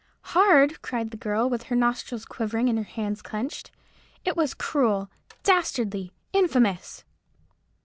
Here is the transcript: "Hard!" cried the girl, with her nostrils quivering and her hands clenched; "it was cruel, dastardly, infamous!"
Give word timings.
"Hard!" 0.33 0.81
cried 0.81 1.11
the 1.11 1.15
girl, 1.15 1.47
with 1.47 1.61
her 1.65 1.75
nostrils 1.75 2.25
quivering 2.25 2.69
and 2.69 2.77
her 2.79 2.83
hands 2.83 3.21
clenched; 3.21 3.69
"it 4.25 4.35
was 4.35 4.55
cruel, 4.55 5.11
dastardly, 5.43 6.11
infamous!" 6.33 7.03